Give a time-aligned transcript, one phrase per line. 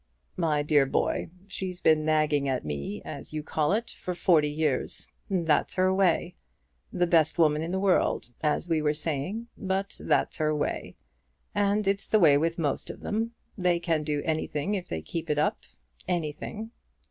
[0.35, 5.07] "My dear boy, she's been nagging at me, as you call it, for forty years.
[5.29, 6.33] That's her way.
[6.91, 10.95] The best woman in the world, as we were saying; but that's her way.
[11.53, 13.35] And it's the way with most of them.
[13.55, 15.59] They can do anything if they keep it up;
[16.07, 16.71] anything.